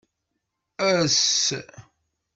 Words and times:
Urss 0.87 1.45